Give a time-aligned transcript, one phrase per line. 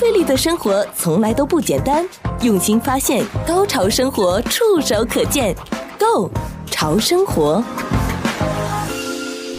[0.00, 2.08] 费力的生活从来都不简单，
[2.40, 5.54] 用心发现，高潮生活触手可见
[5.98, 6.30] Go
[6.70, 7.62] 潮生活。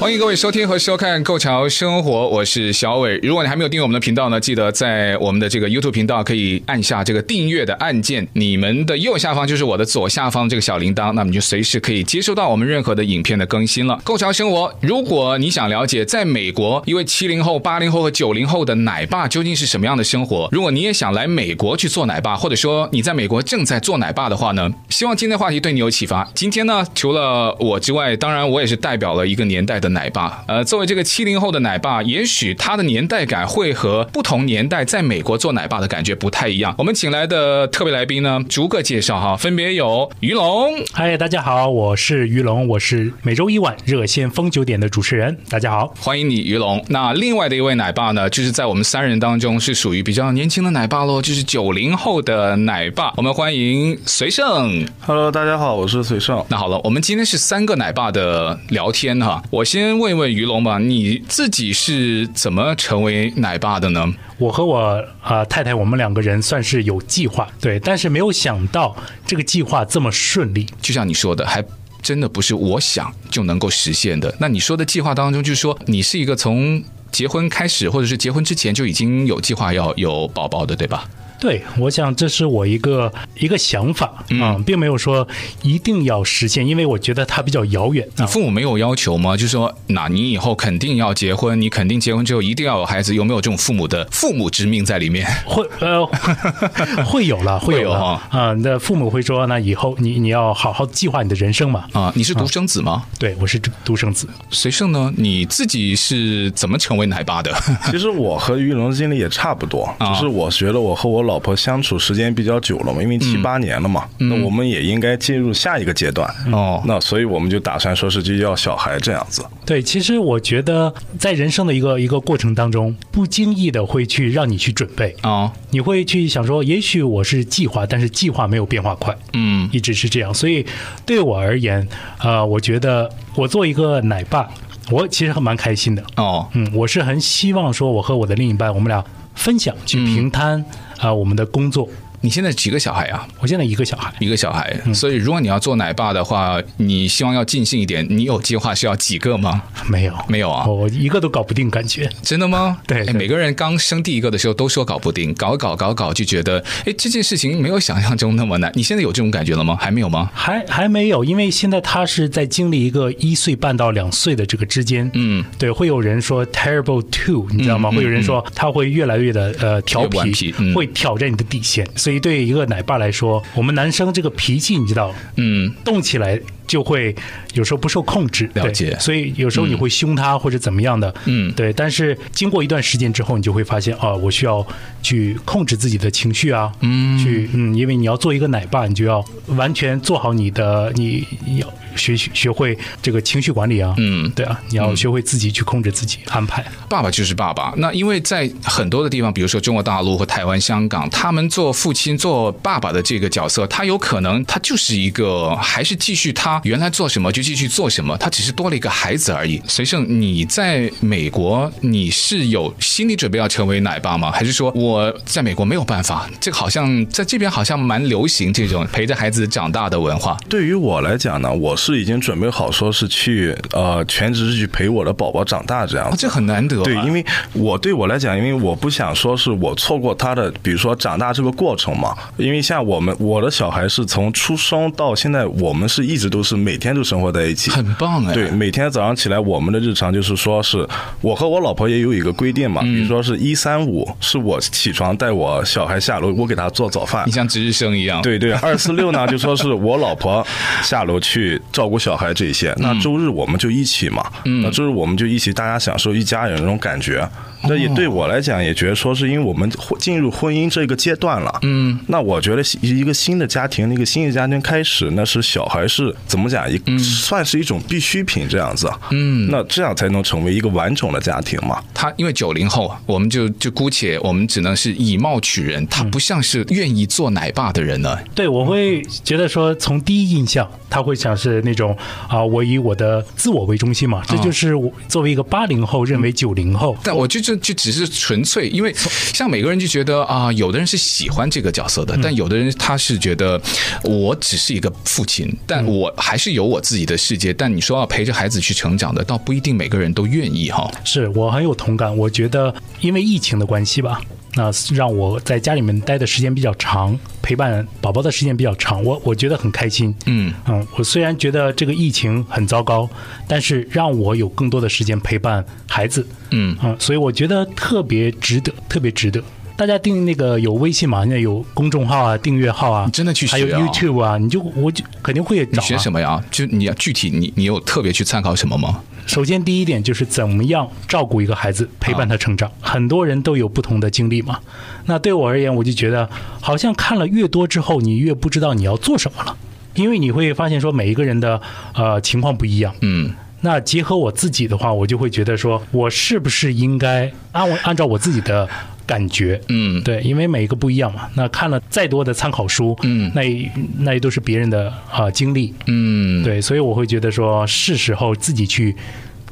[0.02, 3.20] 欢迎各位收听和收看《Go 潮生活》，我是小伟。
[3.22, 8.28] 如果你还没有订阅我们的频道呢，记得在我们的这个 YouTube 频道可以按下这个订阅的按键。
[8.34, 13.94] 你们的右下方就是我的左下方这个小铃铛，那么你就随时可以接收到我们任何的影片的更新了。
[14.04, 26.28] 《Go 潮生活》，如果你想了解在美国一位七零后、八零后和九零后的奶爸究竟是什么样的生活，如果你也想来美国去做奶爸，或者说你在美国正在做奶爸的话呢，希望今天话题对你有启发。
[26.34, 29.91] 今天呢，除了我之外，当然我也是代表了一个年代的。
[29.92, 36.74] 奶爸，呃，作为这个七零后的奶爸，也许他的年代感会和不同年代在美国做奶爸的感觉不太一样。
[36.78, 40.74] 我们请来的特别来宾呢，逐个介绍哈，分别有于龙。
[40.94, 45.38] 嗨，大家好，我是于龙，我是每周一晚热线风九点的主持人。
[45.50, 46.84] 大家好，欢迎你，于龙。
[46.88, 53.14] 那另外的一位奶爸呢，就是在我们三人当中是属于比较年轻的奶爸喽，就是九零后的奶爸。
[53.18, 54.86] 我们欢迎随胜。
[55.06, 56.44] Hello，大家好，我是随胜。
[56.48, 59.81] 那好了，我们今天是三个奶爸的聊天哈，我先。
[59.82, 64.14] 先问一问于龙吧，你自己是怎么成为奶爸的呢？
[64.38, 64.80] 我和我
[65.22, 70.68] 啊、呃、太太，我们两个人算是有计划，对，但是没有想到这个计划这么顺利。
[70.82, 71.64] 就像你说的，还
[72.02, 74.34] 真的不是我想就能够实现的。
[74.40, 81.10] 那你说的计划当中，就是说你是一个从结婚开始，或者是结婚之前就已经有计划要有宝宝的，对吧？
[81.42, 85.28] 对，我想这是我一个一个想法啊、嗯，并没有说
[85.64, 88.08] 一定要实现，因为我觉得它比较遥远。
[88.18, 89.36] 你父母没有要求吗？
[89.36, 95.26] 就是说，那你以后肯定要结婚，你肯定结婚之后一定要有孩子，有没有这种父母的父母之命在里面？
[95.44, 96.06] 会呃，
[97.04, 102.92] 会有了，会有啊啊，那父母会说，那以后你你要好好计划你的人生嘛啊，你是独生子吗？
[102.92, 104.28] 啊、对，我是独生子。
[104.52, 105.12] 随胜呢？
[105.18, 107.52] 你自己是怎么成为奶爸的？
[107.90, 116.28] 其实我和于龙的经历也差不多，只、就是我觉得我和我老婆相处时间比较久了嘛，因为七八年了嘛，嗯、那我们也应该进入下一个阶段。
[116.52, 116.88] 哦、嗯。
[116.88, 119.44] 那所以我们就打算说是就要小孩这样子。
[119.66, 125.16] 对，其实我觉得在人生的一个一个过程当中，不经意的会去让你去准备。
[125.22, 130.34] 啊、哦，你会去想说，也许我是计划，但是计划没有变化快，嗯，一直是这样。
[130.34, 130.66] 所以
[131.06, 131.88] 对我而言，
[132.20, 134.50] 呃，我觉得我做一个奶爸，
[134.90, 136.48] 我其实还蛮开心的哦。
[136.54, 139.04] 嗯，我是很希望说，我和我的另一半，我们俩
[139.36, 140.60] 分享去平摊。
[140.60, 140.66] 嗯
[141.02, 141.88] 啊，我们的工作。
[142.22, 143.28] 你现在几个小孩啊？
[143.40, 144.80] 我现在一个小孩，一个小孩。
[144.94, 148.06] 所以，如果你要做奶爸的话，你希望要尽兴一点。
[148.10, 149.64] 你有计划是要几个吗？
[149.88, 150.66] 没有，没有啊。
[150.68, 152.78] 我一个都搞不定，感觉真的吗？
[152.86, 158.72] 对，对，每个人刚生第一个的时候都说搞不定，搞搞搞搞就觉得，哎，这件事情没有想象中那么难。
[158.76, 159.76] 你现在有这种感觉了吗？
[159.80, 160.30] 还没有吗？
[160.34, 165.10] 还还没有，因为现在他是在经历一个一岁半到两岁的这个之间。
[165.16, 167.90] 嗯，对，会有人说 terrible two，你知道吗？
[167.92, 171.88] 嗯、会有人说他会越来越的呃调皮，皮嗯、会挑战你的底线。
[171.96, 172.98] 所以，对一个奶爸。
[172.98, 176.40] 来说，我们男生这个脾气，你知道，嗯，动起来。
[176.72, 177.14] 就会
[177.54, 181.74] 有时候不受控制，了解，所以有时候你会凶他或者怎么样的，嗯，对。
[181.74, 184.66] 但是经过一段时间之后，你就会发现啊，我需要
[185.04, 191.28] 去控制自己的情绪啊，嗯，去嗯，因为你要做一个奶爸，你就要完全做好你的，你
[191.58, 196.66] 要学学会这个情绪管理啊，嗯，对啊，你要学会自己去控制自己安排。
[196.88, 206.61] 爸爸就是爸爸，那因为在很多的地方，比如说中国大陆和台湾、香港，他们做父亲、做爸爸的这个角色，他有可能他就是一个还是继续他。
[206.64, 209.62] 原来做什么就继续做什么，他只是多了一个孩子而已。
[209.68, 214.32] 随胜，你在美国，你是有心理准备要成为奶爸吗？
[214.32, 216.30] 还是说我在美国没有办法？
[216.40, 220.38] 这个好像在这边好像蛮流行这种陪着孩子长大的文化。
[220.50, 226.18] 对于我来讲呢，我是已经准备好说是去呃全职去陪我的宝宝长大这样子。
[226.18, 226.84] 这很难得啊。
[226.84, 232.16] 对，因为我对我来讲，因为我不想说是我错过他的，比如说长大这个过程嘛。
[232.38, 236.62] 因为像我们我的小孩是从出生到现在，我们是一直都是。
[236.62, 238.34] 每天都生活在一起，很棒哎。
[238.36, 240.88] 对，每天早上起来，我们的日常就是说，是
[241.20, 247.24] 我和我老婆也有一个规定嘛，比如说是一三五是我起床带我小孩下楼，我给他做早饭。
[247.26, 248.22] 你像值日生一样。
[248.22, 250.46] 对对，二四六呢，就说是我老婆
[250.84, 252.72] 下楼去照顾小孩这些。
[252.78, 254.24] 那周日我们就一起嘛，
[254.62, 257.28] 那周日我们就一起，大家享受一家人那种感觉。
[257.64, 261.60] 那也对我来讲，也觉得说是因为我们进入婚姻这个阶段了。
[261.62, 268.90] 嗯，那我觉得一个新的家庭，一个新的家庭开始，那是小孩是怎么讲，也算是一种必需品这样子。
[269.10, 271.84] 嗯，那这样才能成为一个完整的家庭嘛。
[271.94, 278.18] 他因为九零后，我们就就姑且我们只能是以貌取人，他不像是愿意做奶爸的人呢。
[278.34, 281.98] 对，我会觉得说，从第一印象，他会想是那种
[282.30, 286.96] 啊，我以我的自我为中心嘛，这就是我作为一个八零后认为九零后。
[287.04, 288.96] 但我就就就只是纯粹，因为
[289.34, 293.62] 像每个人就觉得啊，有的人是喜欢这个角色的，但有的人他是觉得
[294.04, 297.52] 我只是一个父亲，但我还是有我自己的世界。
[297.52, 300.90] 但你说要陪着孩子去成长的，倒不一定每个人都愿意哈。
[301.04, 304.22] 是我很有同感，我觉得因为疫情的关系吧。
[304.54, 310.14] 那让我在家里面待的时间比较长，陪伴宝宝的时间比较长，我我觉得很开心。
[310.26, 313.10] 嗯嗯，我虽然觉得这个疫情很糟糕，
[313.48, 316.28] 但是让我有更多的时间陪伴孩子。
[316.50, 319.42] 嗯嗯，所以我觉得特别值得，特别值得。
[319.82, 321.24] 大家订那个有微信嘛？
[321.26, 323.58] 那有公众号啊，订阅号啊，你真的去学啊？
[323.58, 325.72] 还有 YouTube 啊，你就我就肯定会找。
[325.72, 326.40] 你学什么呀？
[326.52, 329.02] 就你要具体你你有特别去参考什么吗？
[329.26, 332.72] 首先，第一点就是怎么样照顾一个孩子，陪伴他成长。
[332.80, 334.60] 很多人都有不同的经历嘛。
[335.06, 336.30] 那对我而言，我就觉得
[336.60, 339.58] 好像看了越多之后，你越不知道你要做什么了，
[339.96, 341.60] 因为你会发现说每一个人的
[341.96, 342.94] 呃情况不一样。
[343.02, 343.34] 嗯。
[343.64, 348.68] 那结合我自己的话，我就会觉得说，我是不是应该按我按照我自己的
[349.06, 351.30] 感觉，嗯，对，因为每一个不一样嘛。
[351.36, 358.96] 那看了再多的参考书，嗯，那那也都是别人的啊经历，嗯，对，所以我会觉得说，是时候自己去。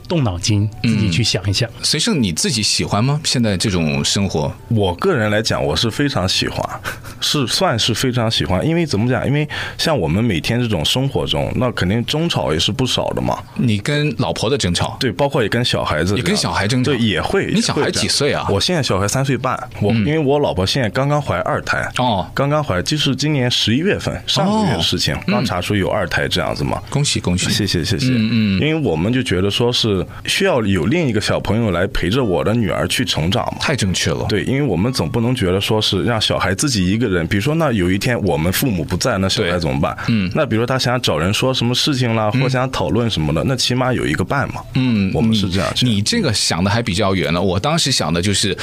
[0.10, 1.70] 动脑筋，自己去想一想。
[1.84, 3.22] 随胜，你自己喜欢吗？
[3.24, 6.68] 现在这种生活，我个人来讲，我是非常喜欢，
[7.22, 8.68] 是算是非常喜欢。
[8.68, 9.26] 因为怎么讲？
[9.28, 9.48] 因为
[9.78, 13.38] 像我们每天这种生活中，那肯定争吵也是不少的嘛。
[13.56, 17.52] 你跟老婆的争吵，对，包括也跟小孩子，也跟小孩争吵，对，也会。
[17.54, 18.48] 你小孩几岁啊？
[18.50, 19.56] 我现在小孩三岁半。
[19.80, 26.82] 我因为我老婆现在刚刚怀二胎哦，刚刚怀，就是今年十一月份上个月的事情，刚查出有二胎这样子嘛。
[26.90, 28.08] 恭喜恭喜，谢谢谢谢。
[28.08, 29.99] 嗯嗯，因为我们就觉得说是。
[30.26, 33.58] 需要有另一个小朋友来陪着我的女儿去成长嘛？
[33.60, 34.26] 太正确了。
[34.30, 39.98] 对，因为我们总不能觉得说是让小孩自己一个人，比如说那有一天我们父母不在，那小孩怎么办？
[40.08, 44.62] 嗯，那比如说他想找人说什么事情啦，或想讨论什么的，那起码有一个伴嘛。
[44.76, 45.70] 嗯，我们是这样。
[45.82, 47.42] 你这个想的还比较远了。
[47.42, 48.58] 我当时想的就是，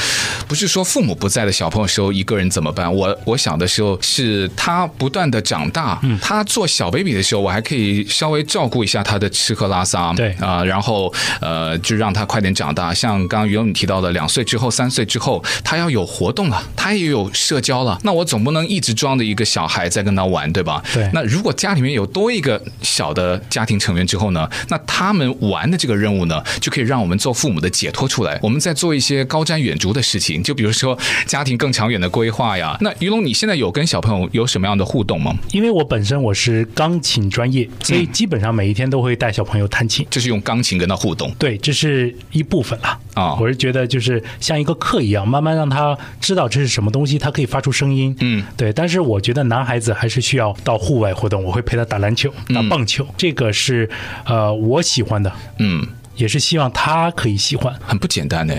[0.48, 2.92] 不是说父母不在的小朋友时候一个人怎么办？
[2.92, 10.12] 我我想的时候是他不断的长大，他做小 baby 的时候，我还可以稍微照顾一下他的吃喝拉撒。
[10.14, 11.56] 对啊，然后呃。
[11.56, 12.92] 呃，就让他快点长大。
[12.92, 17.98] 像刚刚于龙你提到的，两岁之后、三岁之后，他要有活动了，他也有社交了。
[18.04, 20.82] 那我总不能一直装着一个小孩在跟他玩，对吧？
[20.92, 21.10] 对。
[21.14, 24.48] 那如果家里面有多一个小的家庭成员之后呢？
[24.68, 28.38] 那他们玩的这个任务呢，就可以让我们做父母的解脱出来。
[28.42, 30.96] 我们在做一些高瞻远瞩的事情，就比如说
[31.26, 32.76] 家庭更长远的规划呀。
[32.80, 35.34] 那于龙，你现在有跟小朋友有什么样的互动吗？
[35.52, 41.32] 因为我本身我是钢琴专业，所以基本上每一天都会带小朋友弹琴，就是用钢琴跟他互动。
[41.38, 41.56] 对。
[41.58, 48.14] 这是一部分了啊，我是觉得就是像一个课一样，慢慢让他知道这是什么东西，他可以发出声音。
[48.20, 48.72] 嗯，对。
[48.72, 53.88] 但是我觉得男孩子还是需要到户外活动，我会陪他打篮球、打棒球，这个是
[54.24, 55.32] 呃我喜欢的。
[55.58, 55.86] 嗯，
[56.16, 57.72] 也是希望他可以喜欢。
[57.86, 58.54] 很不简单呢，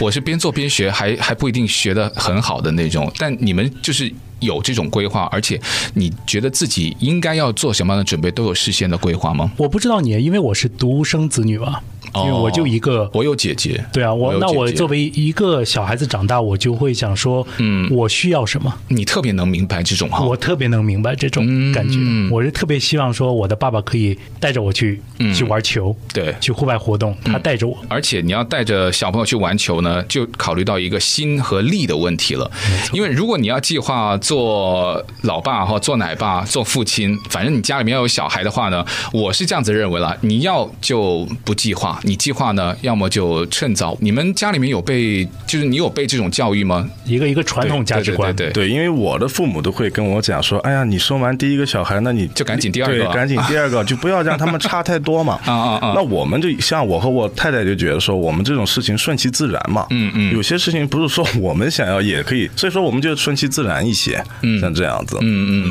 [0.00, 3.10] 我是边做边学，还还不一定学的很好的那种。
[3.18, 4.12] 但你们就是。
[4.40, 5.60] 有这种规划，而且
[5.94, 9.50] 你觉得自己应该要做什么样的准备，都有事先的规划吗？
[9.56, 11.80] 我不知道你，因为我是独生子女嘛，
[12.14, 13.84] 因为我就一个，哦、我有姐姐。
[13.92, 18.72] 对啊，我，我那我作为一个小孩子长大，我就会想说，嗯，我需要什么？
[18.88, 21.96] 你特别能明白这种哈，我特别能明白这种感觉。
[21.98, 27.76] 嗯、我是特别希望说，我的爸爸可以带着我去、嗯、去玩球，对，去户外活动，他带着我。
[27.88, 32.50] 而且你要带着小朋友去玩球呢，就考虑到一个心和力的问题了。
[32.92, 40.16] 因为如果你要计划做老爸或做奶爸、做父亲，反正你家里面要有小孩的话呢，我是这样子认为了。
[40.20, 43.96] 你要就不计划，你计划呢，要么就趁早。
[44.00, 46.88] 你们家里面有被，就是你有被这种教育吗？
[47.04, 55.38] 一个一个传统价值观，对对，因为我的父母都会跟我讲说：“哎呀，你生完第一个小孩，那你就赶紧第二个，对，赶紧第二个， 就不要让他们差太多嘛。
[55.46, 55.92] ”啊啊啊！
[55.94, 59.86] 那我们就像我和我太太就觉得说，我们这种事情顺其自然嘛。
[59.90, 64.22] 嗯嗯，有些事情不是说我们想要也可以，所以说我们就顺其自然一些。
[64.42, 64.60] 嗯。
[64.60, 65.70] 像这样子，嗯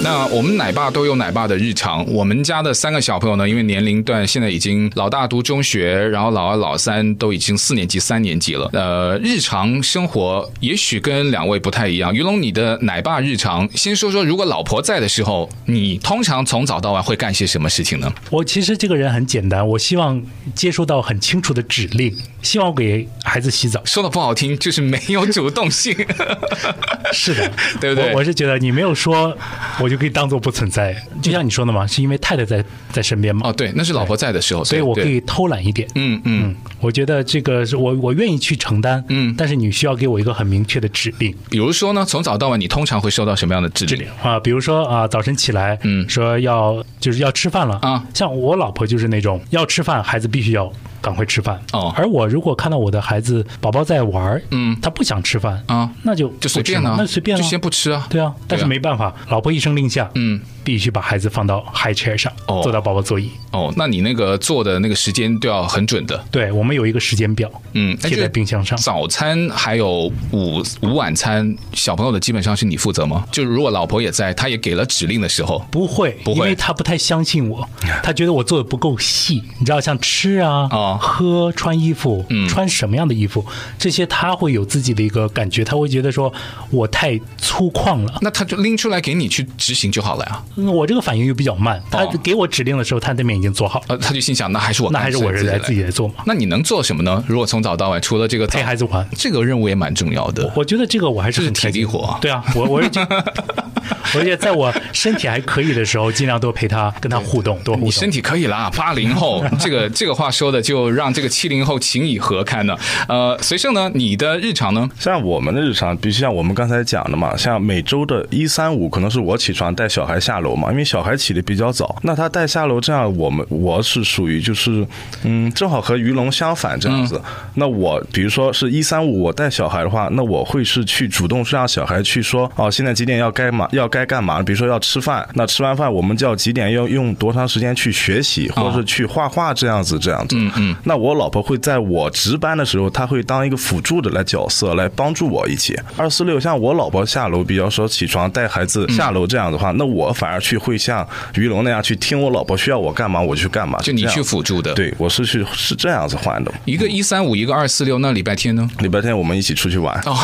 [0.00, 2.06] 那我们奶爸都有奶爸的日常。
[2.12, 8.70] 我们家的三个小朋友呢，因为年龄段现在已经老大读中学，然后老二、老三都已经四年级、三年级了。
[8.72, 12.14] 呃，日常生活也许跟两位不太一样。
[12.14, 18.12] 于龙，你的奶爸日常，先说说，如果老婆在的时候，你通常从早到晚会干些什么事情呢？
[18.30, 20.22] 我其实这个人很简单，我希望
[20.54, 23.82] 接收到很清楚的指令，希望给孩子洗澡。
[23.84, 25.94] 说的不好听，就是没有主动性。
[27.12, 27.50] 是的，
[27.80, 28.12] 对不对？
[28.12, 29.36] 我，我是觉得你没有说，
[29.80, 30.96] 我就可以当做不存在。
[31.22, 33.48] 就像你说的嘛，是因为太太在在身边嘛。
[33.48, 35.88] 哦，对，那是老婆在的时候，所以我可以偷懒一点。
[35.94, 39.02] 嗯嗯，我觉得这个是我我愿意去承担。
[39.08, 41.34] 嗯，但是你需要给我一个很明确的指令。
[41.50, 44.38] 比如说呢，从早到晚，你通常会收到什么样的指令啊？
[44.40, 48.04] 比如说啊，早晨起来，嗯，说要就是要吃饭了啊。
[48.14, 50.72] 像我老婆就是那种要吃饭，孩子必须要。
[51.00, 51.60] 赶快吃饭。
[51.72, 51.92] 哦！
[51.96, 58.06] 而我如果看到我的孩子宝宝在玩，嗯，他不想吃饭啊，那就就随便了，那随便了，就先不吃啊。
[58.10, 60.40] 对啊，但是没办法，老婆一声令下，嗯。
[60.68, 62.30] 必须把孩子放到 high chair 上，
[62.62, 63.30] 坐到宝宝座椅。
[63.52, 66.22] 哦，那你那个做的那个时间都要很准的。
[66.30, 68.76] 对，我们有一个时间表，嗯，贴在冰箱上。
[68.76, 73.24] 早餐还有午午晚餐，小朋友的基本上是你负责吗？
[73.32, 77.66] 就是如果老婆也在，她也给了指令的时候，不会，不会，因为她不太相信我，
[78.04, 79.42] 她觉得我做的不够细。
[79.58, 80.68] 你知道，像吃啊、
[81.00, 83.42] 喝、穿衣服、穿什么样的衣服，
[83.78, 86.30] 这些她会有自己的一个感觉，她会觉得说
[86.68, 88.18] 我太粗犷了。
[88.20, 90.42] 那她就拎出来给你去执行就好了呀。
[90.66, 93.86] 我这个反应又比较慢，他给我指令的时候，他那边已经做好了。
[93.88, 96.14] 呃，他就心想，那还是我，那还是我人来自己来做嘛。
[96.26, 97.22] 那你能做什么呢？
[97.26, 100.50] 如果从早到晚，除了这个陪孩子玩，这个任务也蛮重要的。
[100.56, 102.18] 我觉得这个我还是很体力活。
[102.20, 102.88] 对啊，我我是
[104.18, 107.86] 而且在我身体还可以的时候，尽量多陪他，跟他互动，多互动。
[107.86, 112.76] 你身体可以啦，八零后，这个这个话说的就让这个七零后情以何堪呢？
[113.08, 114.88] 呃，随胜呢，你的日常呢？
[114.98, 121.28] 像我们的日常，比如像我们刚才讲的嘛，像每周的一三五，可能是我起床带小孩下楼嘛，因为小孩起。
[121.28, 124.86] 的比较早，那他带下楼这样，我们我是属于就是，
[125.24, 127.20] 嗯，正好和于龙相反这样子。
[127.22, 134.42] 嗯、那我比如说是一三五，我带小孩的话，那我会是去主动让小孩去说，哦，现在几点要该嘛要该干嘛？
[134.42, 140.36] 比如说要吃饭，那吃完饭我们就要几点要用多长时间去学习，或者是去画画这样子这样子。
[140.38, 140.76] 嗯嗯。
[140.84, 145.78] 那我老婆会在我值班的时候，她会当一个辅助的来角色来帮助我一起。
[145.96, 151.06] 二四六，像我老婆下楼，比较说起床带孩子下楼这样的话，嗯、那我反而去会像。
[151.34, 153.78] 于龙那样去听我老婆需要我干嘛，我就去干嘛。
[153.80, 156.52] 就你去辅助的，对，我是去是这样子换的。
[156.64, 158.68] 一个一三五，一个二四六，那礼拜天呢？
[158.80, 159.96] 礼拜天我们一起出去玩。
[160.04, 160.16] 哦，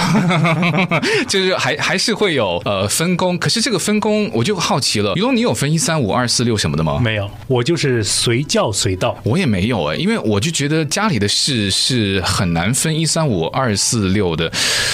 [1.29, 5.13] 就是还还是会有呃分工，可是这个分工我就好奇了。
[5.15, 6.99] 于龙，你有分一三五二四六什么的吗？
[7.03, 9.17] 没有，我就是随叫随到。
[9.23, 14.51] 我也没有哎，因为我就觉得家里的事是很难分一三五二四六的。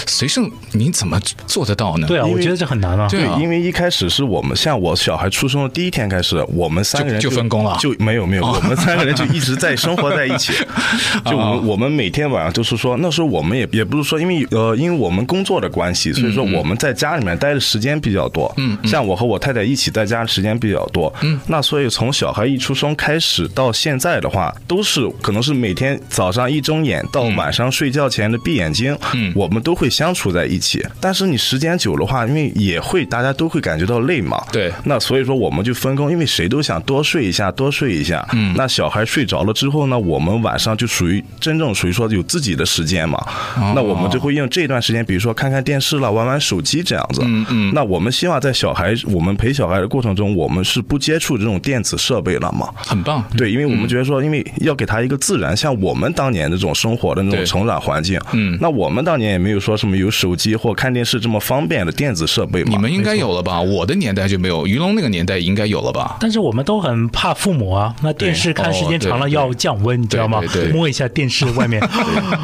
[0.06, 2.06] 随胜，你怎么做得到呢？
[2.06, 3.08] 对啊，我觉得这很难啊。
[3.08, 10.52] 对，因为一开始是我们像我小孩出生的第一天开始，我们三个人就，就分工了，就没有没有，我们三个人就一直在生活在一起。
[11.26, 18.49] 就我们我们每天晚上就是说，那时候我们也也不是说，因为呃，因为我们工作的关系，所以说我们在家里面待的时间比较多。
[18.56, 21.12] 嗯，像我和我太太一起在家的时间比较多。
[21.22, 30.84] 嗯，那所以从小孩一出生开始到现在的话，都是可能是每天早上一睁眼到晚上睡觉前的闭眼睛，嗯，我们都会相处在一起。
[31.00, 34.42] 但是你时间久的话，因为也会大家都会感觉到累嘛。
[34.52, 38.26] 对，那所以说我们就分工，因为谁都想多睡一下，多睡一下。
[38.32, 43.18] 嗯，那小孩睡着了之后呢，我们晚上就属于真正属于说有自己的时间嘛。
[43.56, 47.20] 哦、那我们就会用这段时间，比如说看看电视了，玩玩手机这样子。
[47.24, 47.72] 嗯嗯。
[47.74, 52.70] 那我们希望在小孩我们陪小孩的过程中，我们是不接触这种电子设备了嘛？
[52.76, 53.22] 很棒。
[53.36, 58.20] 对，因为我们觉得说，因为要给他一个自然，像我们当年那种生活的那种成长环境。
[58.32, 58.58] 嗯。
[58.60, 62.70] 那我们当年也没有说什么有手机或看电视这么方便的电子设备嘛。
[62.70, 63.60] 你们应该有了吧？
[63.60, 66.16] 我的年代就没有，于龙那个年代应该有了吧？
[66.20, 70.42] 但是我们都很怕父母啊，那电视看时间长了要降温，你知道吗？
[70.72, 71.80] 摸一下电视外面。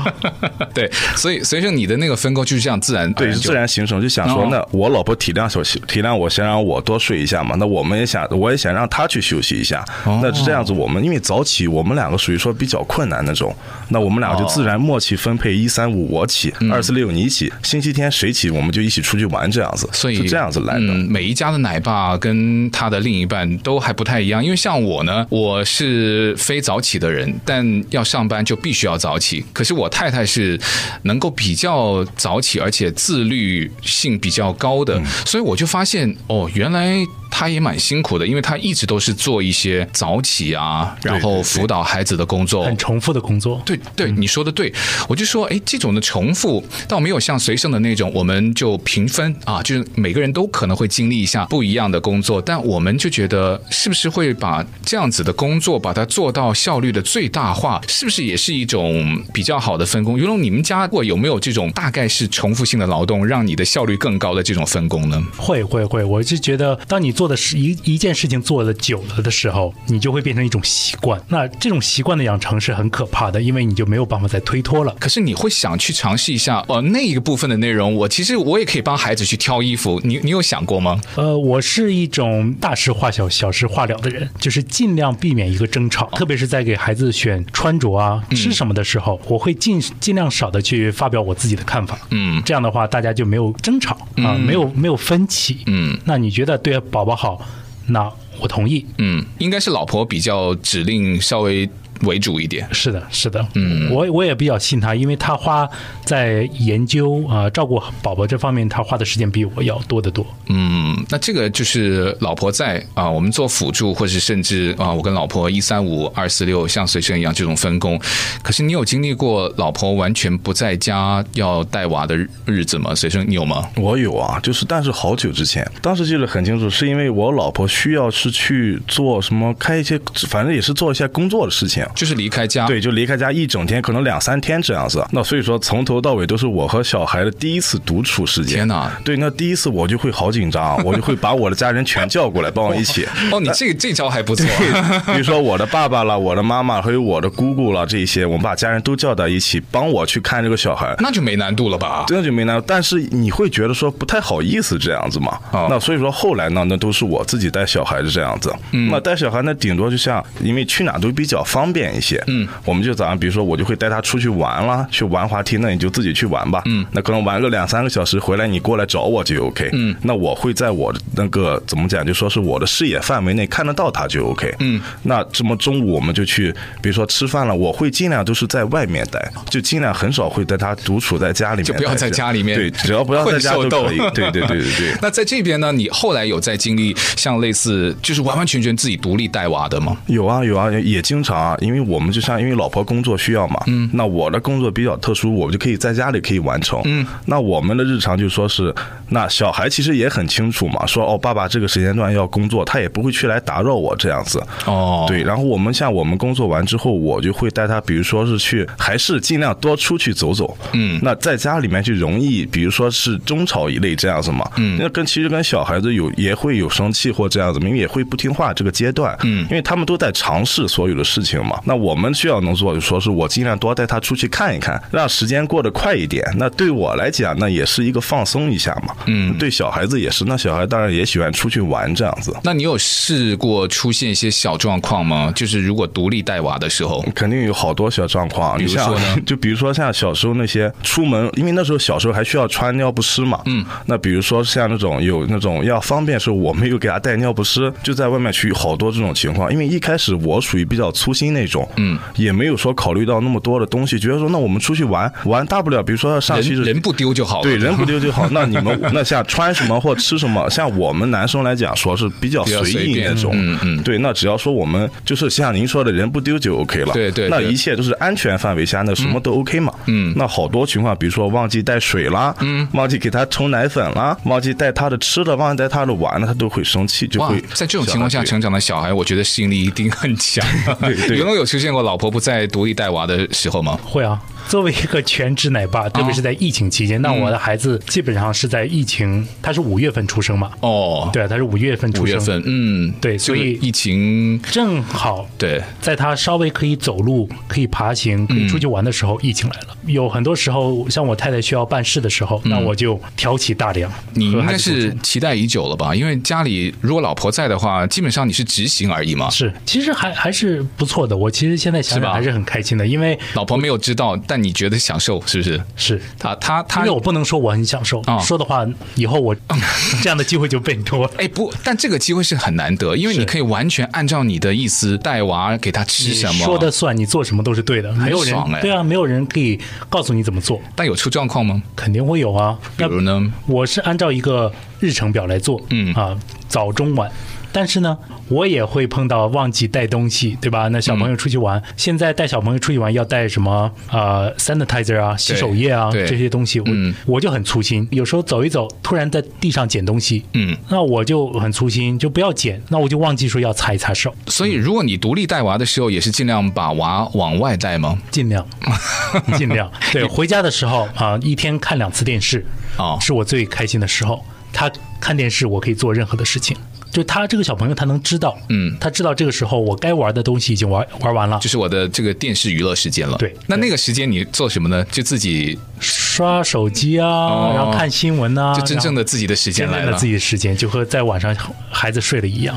[0.73, 3.97] 对，所以所以说你的那个分工就是这样自然，对，自然形成。
[3.97, 7.55] 就想说，那我老婆体谅小体谅我，先让我多睡一下嘛。
[7.59, 9.85] 那我们也想，我也想让他去休息一下。
[10.05, 13.55] 那是这样子，我们因为早起，我们两个属于说比较困难那种。
[13.89, 19.89] 那我们两个就自然默契分配，一三五我起，二四六你起，星期天谁起，我们就一起出去玩这样子。
[19.93, 20.81] 所以这样子来的。
[20.81, 29.45] 每一家的奶爸跟他的另一半都还不太一样，因为像我呢，我是非早起的人，但要上班就必须要早起。
[29.53, 30.59] 可是我太太是
[31.03, 37.05] 能够比较早起，而且自律性比较高的，所以我就发发现哦，原来。
[37.39, 43.61] 他也蛮辛苦的，因为他一直都是做一些早起啊，然后辅导孩子的工作，很重复的工作。
[43.67, 44.73] 对对，你说的对，
[45.07, 60.19] 我就说，哎，这种的重复倒没有像随胜的那种，我们就平分啊，就是每个人都可能会经历一下不一样的工作，但我们就觉得，是不是会把这样子的工作把它做到效率的最大化，是不是也是一种比较好的分工？
[60.19, 65.23] 于龙，你们家过有没有这种大概是重复性的劳动，让你的效率更高的这种分工呢？
[65.37, 71.21] 会会会，我就觉得，当你做的是一一件事情做的久了的时候，你就会变成一种习惯。
[71.29, 74.95] 那这种习惯的养成是很可怕的，因为你就没有办法再推脱了。
[74.99, 80.01] 可是你会想去尝试一下，哦，那一个部分的内容，我其实我也可以帮孩子去挑衣服。
[80.05, 81.01] 你你有想过吗？
[81.17, 91.99] 呃，我是一种大事化小，小事化了的人，就是尽量避免一个争吵，特别是在给孩子选穿着啊、吃什么的时候，我会尽尽量少的去发表我自己的看法。
[92.11, 95.59] 嗯，这样的话大家就没有争吵啊，没有没有分歧。
[95.67, 97.41] 嗯，那你觉得对宝宝好，
[97.87, 98.85] 那我同意。
[98.99, 101.67] 嗯，应该是老婆比较指令稍微。
[102.03, 105.67] 为主一点，是的，是的，嗯，我我也比较信他，因为他花
[106.05, 110.27] 在研究啊、呃、照顾宝宝这方面，他花的时间比我要多得多。
[110.49, 118.01] 嗯，那这个就是老婆在啊，我们做辅助，或者甚至啊，我跟老婆一三五二四六像随身一样这种分工。
[118.43, 122.95] 可是你有经历过老婆完全不在家要带娃的日子吗？
[122.95, 123.69] 随身你有吗？
[123.77, 131.87] 我有啊，就是但是好久之前，当时记得很清楚，是因为我老婆需要是去做什么，开一些，反正也是做一些工作的事情。
[131.95, 135.05] 就是离开家，对，就离开家一整天，可能两三天这样子。
[135.13, 138.57] 那所以说，从头到尾都是我和小孩的第一次独处时间。
[138.57, 138.91] 天哪！
[139.05, 143.07] 对，那第一次我就会好紧张， 我就会把我的家人全叫过来帮我一起。
[143.31, 145.03] 哦，你这个这招还不错啊。
[145.07, 150.95] 比如说我的爸爸了，我的妈妈，还有我的姑姑了，这些我们把家人都叫到一起，帮我去看这个小孩。
[150.99, 152.05] 那就没难度了吧？
[152.07, 152.65] 真的就没难度。
[152.67, 155.39] 但是你会觉得说不太好意思这样子嘛？
[155.53, 155.67] 哦。
[155.71, 158.55] 那所以说后来呢，那都是我自己带小孩子这样子。
[158.73, 158.89] 嗯。
[158.91, 162.23] 那带小孩那，顶多就像因为去哪都比较方便一些。
[162.27, 162.47] 嗯。
[162.65, 166.63] 我们就早上，比如说我就会带他出去玩了，去玩滑梯，那你就自己去玩吧。
[166.67, 169.71] 嗯，那可能玩个两三个小时回来，你过来找我就 OK。
[169.73, 174.55] 嗯，那我会在我的那个怎么讲，就说是我的视野范围内看得到他就 OK。
[174.61, 182.57] 嗯，那这么中午我们就去，比如说吃饭了，我会尽量都是在外面待，就尽量很少会带他独处在家里面，就不要在家里面。
[182.57, 183.99] 对，只要不要在家就可以。
[184.15, 184.97] 对对对对对。
[185.03, 189.97] 那在这边呢，你后来有在经历像类似就是完完全全自己独立带娃的吗？
[190.07, 193.17] 有啊有啊，也经常啊，因为我们就像因为老婆工作。
[193.17, 193.59] 需要嘛？
[193.67, 196.79] 嗯，那我的工作比较特殊，我就可以在家里可以完成。
[196.85, 198.73] 嗯，那我们的日常就说是，
[199.09, 204.43] 那小孩其实也很清楚嘛，说哦，爸爸这个时间段要工作，他也不会去来打扰我这样子。
[204.67, 210.57] 哦，对，然后我们像我们工作完之后，我就会带他，比如说是去，还是尽量多出去走走。
[210.73, 214.49] 嗯，那在家里面就容易，比如说是争吵一类这样子嘛。
[214.57, 219.17] 嗯，那跟其实跟小孩子有也会有生气或这样子，因为也会不听话这个阶段。
[219.23, 221.61] 嗯，因为他们都在尝试所有的事情嘛。
[221.65, 223.17] 那我们需要能做就说是。
[223.17, 226.23] 我尽量多带他出去看一看，让时间过得快一点。
[226.37, 228.95] 那对我来讲，那也是一个放松一下嘛。
[229.07, 230.25] 嗯，对小孩子也是。
[230.27, 232.37] 那小孩当然也喜欢出去玩这样子。
[232.43, 235.33] 那你有试过出现一些小状况吗？
[235.35, 238.59] 就是如果独立带娃的时候，肯定有好多小状况。
[238.59, 239.17] 比如说呢？
[239.25, 243.41] 就比如说像小时候那些出门，因为那时候小时候还需要穿尿不湿嘛。
[243.47, 243.65] 嗯。
[243.87, 249.51] 那比如说像那种有那种要方便时候，我没有给他带尿不湿，就在外面去好多这种情况。
[249.51, 253.07] 因为一开始我属于比较粗心那种，嗯，也没有说考虑。
[253.07, 257.43] 到那么多的东西，觉得说那我们出去玩玩大不了，比如说要上去人，人不丢就好了。
[257.45, 258.29] 对，人不丢就好。
[258.33, 263.31] 那你们 那像穿什么或吃什么，像我们男生来讲，说是比较随意那种。
[263.35, 263.83] 嗯嗯。
[263.83, 266.95] 对，那只要说我们就是像您说的，人不丢就 OK 了。
[266.95, 267.29] 对对。
[267.29, 269.71] 那一切都是安全范围下，那什么都 OK 嘛。
[269.85, 270.15] 嗯。
[270.17, 277.39] 那好多情况，比如说忘记带水啦，嗯，忘记给他冲奶粉啦，忘记带他的吃的，忘记带他的玩的，他都会生气，就会。
[277.53, 280.43] 在这种情况下成长的小孩，我觉得适应力一定很强。
[280.81, 281.19] 对对。
[281.19, 283.79] 有没有出现过老婆不在独立带娃的时候吗？
[283.85, 284.19] 会啊。
[284.49, 290.51] 作为一个全职奶爸，特别是在疫情期间，那我的孩子基本上是在疫情，他是五月份出生嘛？
[290.61, 292.17] 哦，对，他是五月份出生。
[292.17, 299.77] 五月份，嗯，对，所以疫情正好对，在他稍微可以走路、可以爬行、可以出去玩的时候，疫情来了。
[299.87, 303.91] 有很多时候，像我太太需要办事的时候，那我就挑起大梁。
[304.15, 305.95] 你应该是期待已久了吧？
[305.95, 309.29] 因为家里如果老婆在的话，基本上你是执行而已嘛。
[309.29, 311.17] 是，其实还还是不错的。
[311.17, 314.36] 我其实现在想想还是很开心的，因为老婆没有知道，但。
[314.43, 315.63] 你觉得享受是不是？
[315.77, 319.35] 是他他他，因为我不能说我很享受，哦、说的话以后我
[320.03, 321.11] 这样的机会就变多了。
[321.19, 330.61] 哎，不，但这个机会是很难得，因为你可以完全按照你的意思带娃，给他吃什么，说的算，你做什么都是对的，没有人对啊，没有人可以告诉你怎么做。
[330.75, 331.63] 但有出状况吗？
[331.75, 332.59] 肯定会有啊。
[332.77, 333.33] 比如呢？
[333.47, 336.17] 我是按照一个日程表来做，嗯啊，
[336.49, 337.11] 早中晚
[337.57, 337.97] 但是呢，
[338.29, 340.69] 我也会碰到忘记带东西，对吧？
[340.69, 343.73] 那小朋友出去玩，嗯、现在带小朋友出去玩要带什么？
[343.91, 347.89] 呃，sanitizer 啊，洗手液啊，这些东西，我、嗯、我就很粗心。
[347.91, 354.15] 有时候走一走，突然在地上捡东西，嗯，那我就很粗心，就不要捡，那我就忘记说要擦一擦手。
[354.27, 357.99] 所以，如果你独立带娃的时候，也是尽量把娃往外带吗？
[358.11, 358.47] 尽量，
[359.39, 359.73] 尽量。
[359.95, 362.45] 对，回家的时候啊，一天看两次电视，
[362.77, 364.23] 哦，是我最开心的时候。
[364.53, 366.55] 他看电视，我可以做任何的事情。
[366.97, 373.19] 就他这个小朋友，他能知道，嗯，他知道这个时候我该玩的东西已经玩玩完了，就是我的这个电视娱乐时间了。
[373.19, 374.83] 对，那那个时间你做什么呢？
[374.91, 379.93] 就自己刷手机啊，哦、然后看新闻啊，就真正的自己的时间来了。
[379.99, 381.37] 自己的时间就和在晚上
[381.71, 382.57] 孩子睡了一样。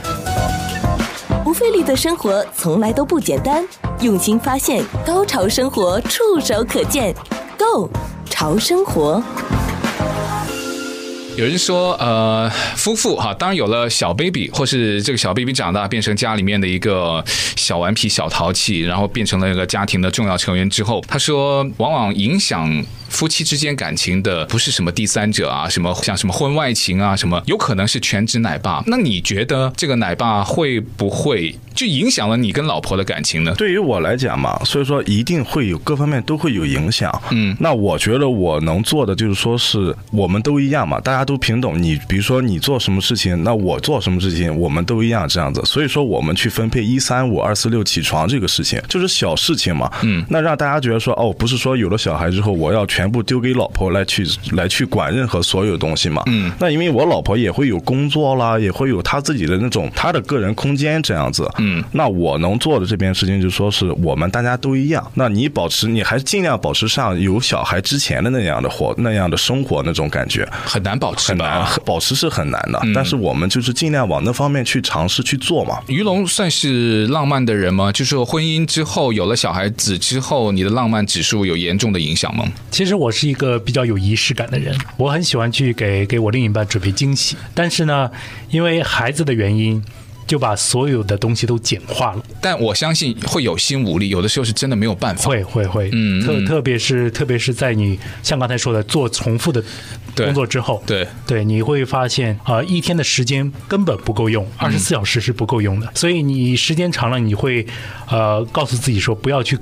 [1.44, 3.68] 不费力的生活从来都不简单，
[4.00, 7.14] 用心发现，高潮生活触手可见
[7.58, 7.92] Go
[8.30, 9.22] 潮生活。
[11.40, 17.24] 有人说，呃，夫妇哈，当然有了小 baby，或是这个小 baby 长大变成家里面的一个
[17.56, 22.84] 小顽皮、小淘气，然后变成了一个家庭的重要成员之后，他说，往往影响。
[23.10, 28.84] 夫妻之间感情的不是什么第三者啊，什么像什么婚外情啊，什么有可能是全职奶爸。
[28.88, 33.54] 那你觉得这个奶爸会不会就影响了你跟老婆的感情呢？
[33.58, 37.10] 对于我来讲嘛，所以说一定会有各方面都会有影响。
[37.32, 41.82] 嗯，那我觉得我能做的就是说是我们都一样嘛，大家都平等。
[41.82, 45.62] 你比如说你做什么事情，那我做什么事情，我们都一样这样子。
[45.66, 49.92] 所以说我们去分配一三五二四六起床这个事情，就是小事情嘛。
[50.04, 52.99] 嗯，那让大家觉得说哦，不是说有了小孩之后我要去。
[53.00, 56.22] 全部丢给老婆来去来去管任何所有东西嘛。
[56.26, 61.50] 嗯，那因为我老婆也会有工作啦，也会有她自己的那种她的个人空间这样子。
[61.60, 65.10] 嗯，那我能做的这边事情就是说是我们大家都一样。
[65.14, 72.82] 那你保持，你还是尽量保持上有小孩之前的那样的活那样的生活那种感觉，很难保持，很难 保持是很难的。
[72.94, 75.80] 但是我们就是尽量往那方面去尝试去做嘛。
[75.88, 77.94] 于龙算是浪漫的人吗？
[77.94, 82.44] 就是婚姻之后有了小孩子之后，你的浪漫指数有严重的影响吗？
[82.70, 82.89] 其实。
[82.90, 87.38] 其实我是一个比较有仪式感的人，我很喜欢去给给我另一半准备惊喜。
[87.54, 88.10] 但是呢，
[88.50, 89.80] 因为孩子的原因，
[90.26, 92.24] 就把所有的东西都简化了。
[92.42, 95.24] 但我相信会有心无力，有的时候是真的没有办法。
[95.30, 99.64] 会会会，嗯，特特别是特别是在你像刚才说的做重复的
[100.16, 105.86] 工作之后，对对，你会发现啊、呃，一天的时间根本不够用，二十四小时是不够用的。
[105.86, 107.68] 嗯、所以你时间长了，你会
[108.10, 109.60] 呃告诉自己说不要去。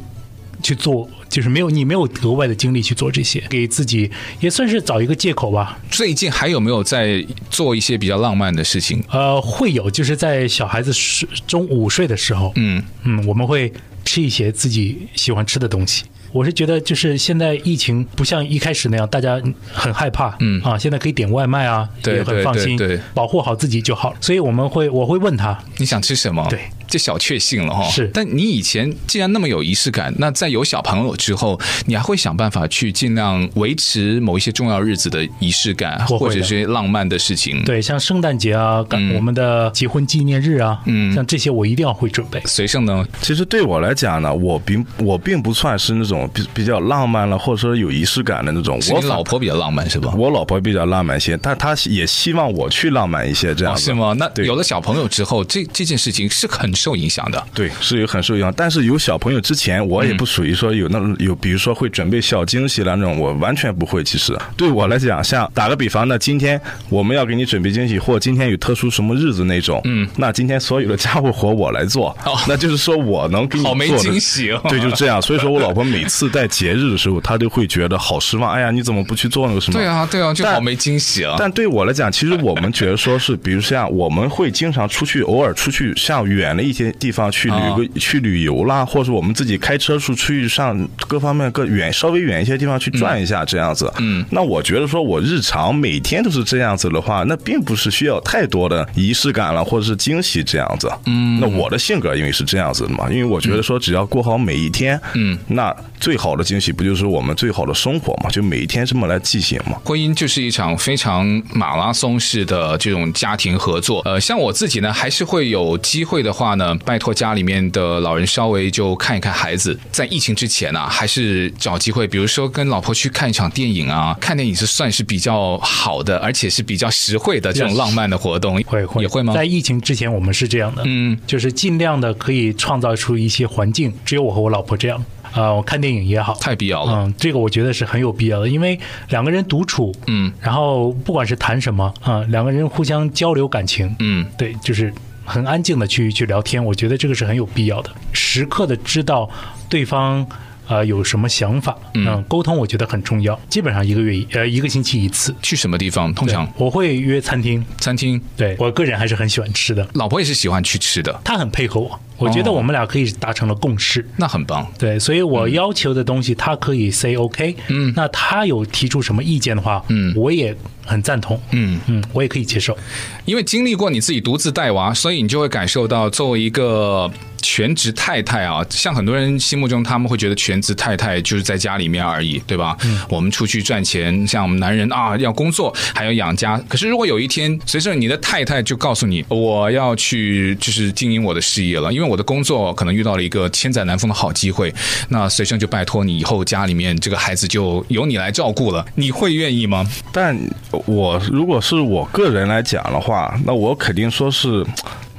[0.62, 5.80] 去做，就是没有你没有额外的精力去做这些，给自己也算是找一个借口吧。
[5.89, 9.04] 最近还有没有在做一些比较浪漫的事情？
[9.10, 13.72] 呃，会有，就是在小孩子睡中午睡的时候，嗯嗯，我们会
[14.04, 16.06] 吃一些自己喜欢吃的东西。
[16.34, 19.41] 我是觉得，就是现在疫情不像一开始那样，大家
[19.72, 24.17] 很害怕，嗯啊，现在可以点外卖啊，也很放心，对，保护好自己就好了。
[24.20, 26.46] 所以我们会，我会问他，你想吃什么？
[26.50, 26.60] 对。
[26.88, 28.10] 这小确幸了哈，是。
[28.13, 37.63] 但你以前既然那么有仪式感，那在有小朋友之后，你还会想办法去尽量维持某一些重要日子的仪式感，或者是浪漫的事情。
[37.63, 42.41] 对，像圣诞节啊，嗯、我们的结婚纪念日啊，嗯，像这些我一定要会准备。
[42.45, 48.80] 随圣呢，其实对我来讲呢，我并我并不算是那种比比较浪漫了，或者说有仪式感的那种。
[48.91, 50.13] 我老婆比较浪漫是吧？
[50.15, 54.13] 我老婆比较浪漫些，但她也希望我去浪漫一些，这样、哦、是吗？
[54.17, 57.44] 那有了小朋友之后，这这件事情是很受影响的。
[57.54, 64.04] 对，是有很受影响，但是有小朋友之前，我也不属于说有那种有，比如说会准备小惊喜的那种，我完全不会。
[64.04, 66.60] 其实对我来讲，像打个比方，那今天
[66.90, 73.70] 我们要给你准备惊喜，或今天有特殊什么日子那种，嗯，那今天所有的家务活我来做，哦，那就是说我能给你做的。
[73.70, 74.62] 好没惊喜哦。
[74.70, 75.22] 对，就是这样。
[75.22, 78.52] 所以说我老婆每次在节日的时候，她都会觉得好失望。
[78.52, 79.80] 哎呀，你怎么不去做那个什么？
[79.80, 81.36] 对啊，对啊，就好没惊喜啊。
[81.38, 87.48] 但对我来讲，其实我们觉得说是，比如像我们会经常出去，偶尔出去，像远的一些地方去。
[87.58, 93.92] 旅个去旅游啦，或者是我们自己开车出出去上各方面各远稍微远一些地方去转一下这样子。
[93.98, 100.92] 嗯，那我觉得说我日常每天都是这样子的话，那并不是需要太多的仪式感了，或者是惊喜这样子。
[101.06, 108.30] 嗯，那我的性格因为是这样子的嘛，因为我觉得说只要过好每一天，嗯，那最好的惊喜不就是我们最好的生活嘛？
[108.30, 109.78] 就每一天这么来进行嘛。
[109.84, 114.02] 婚姻就是一场非常马拉松式的这种家庭合作。
[114.06, 129.04] 呃，像我自己呢，还是会有机会的话呢，拜托家里面的老人稍微就看一看孩子，在疫情之前呢、啊，还是找机会，比如说跟老婆去看一场电影啊，看电影是算是比较好的，而且是比较实惠的这种浪漫的活动，会会。
[129.04, 129.34] 也会吗？
[129.34, 144.93] 在疫情之前，我们是这样的，嗯，就是尽量的可以创造出一些环境，只有我和我老婆这样啊，我看电影也好，太必要了，嗯，这个我觉得是很有必要的，因为两个人独处，嗯，然后不管是谈什么啊，两个人互相交流感情，嗯，对，就是。
[145.28, 149.30] 很安静的去去聊天，我觉得这个是很有必要的，时刻的知道
[149.70, 150.26] 对方。
[150.68, 151.78] 呃，有什么想法？
[151.94, 153.40] 嗯，沟通我觉得很重要。
[153.50, 155.34] 基本上一个月一呃一个星期一次。
[155.42, 156.14] 去什么地方？
[156.14, 157.64] 通常我会约餐厅。
[157.80, 159.88] 餐厅，对，我个人还是很喜欢吃的。
[159.94, 161.18] 老婆也是喜欢去吃的。
[161.24, 164.02] 她很配合我，我觉得我们俩可以达成了共识。
[164.02, 164.68] 哦，那很棒。
[164.78, 167.56] 对，所以我要求的东西，她可以 say OK。
[167.70, 171.40] 嗯，那她有提出什么意见的话，嗯，我也很赞同。
[171.52, 172.78] 嗯嗯，我也可以接受。
[173.26, 177.10] 因为经历过你自己独自带娃，所以你就会感受到作为一个。
[177.41, 182.76] 全职太太啊，像很多人心目中，他们会觉得全职太太就是在家里面而已，对吧？
[182.84, 186.62] 嗯，我们出去赚钱，像我们男人啊，要工作还要养家。
[186.67, 194.73] 可是如果有一天，随着你的太太就告诉你，我要去就是经营我的事业了，因为我的工作可能遇到了一个千载难逢的好机会，
[195.10, 199.86] 那随身就拜托你，以后家里面这个孩子就由你来照顾了，你会愿意吗？
[200.12, 200.38] 但
[200.86, 204.65] 我如果是我个人来讲的话，那我肯定说是。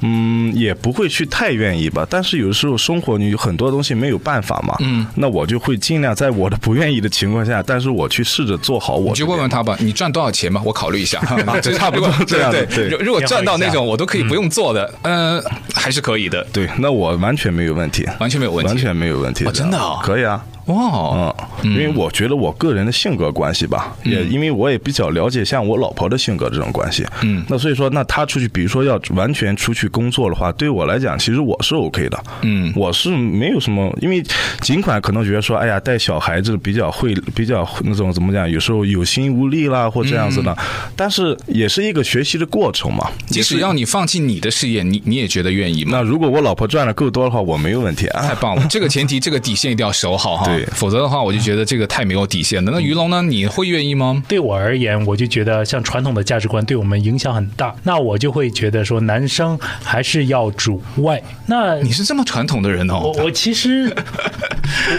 [0.01, 4.75] 嗯，也不会去太愿意吧，但是有时候生活你有很多东西没有办法嘛。
[4.79, 9.09] 嗯，那我就会尽量在我的不愿意的情况下，但是我去试着做好我。
[9.09, 11.19] 你就问问他吧，你赚多少钱吧，我考虑一下。
[11.61, 12.89] 这差不多对对。
[12.89, 16.45] 对，如果赚到那种我都可以不用做的，嗯，还是可以的。
[16.53, 19.45] 对，那我完全没有问题，完全没有问题，完全没有问题。
[19.51, 20.43] 真的可以啊。
[20.69, 34.23] 哇，嗯，因为我觉得我个人的性格关系吧，也因为我也比较了解像我老婆的性格这种关系，嗯，那所以说，那她出去，比如说要完全出去工作的话，对我来讲，其实我是 OK 的，嗯，我是没有什么，因为
[34.61, 40.55] 尽管可能觉得说，哎呀，带小孩子比较会，比较那种怎么讲，有时候有心无力啦，或这样子的，
[40.95, 43.09] 但是也是一个学习的过程嘛。
[43.25, 45.91] 即使要你放弃你的事业，你你也觉得愿意吗？
[45.93, 48.21] 那如果我老婆赚的够多的话，我没有问题啊。
[48.21, 50.45] 太棒了，这个前提，这个底线一定要守好哈。
[50.45, 50.58] 对。
[50.71, 52.71] 否则的话，我就觉得这个太没有底线了。
[52.71, 53.21] 那于龙呢？
[53.21, 54.23] 你会愿意吗？
[54.27, 57.75] 对我而言，我就觉得像传统的价值观对我们影响很大。
[57.83, 61.21] 那我就会觉得说，男生还是要主外。
[61.47, 62.99] 那你是这么传统的人哦？
[62.99, 63.93] 我我其实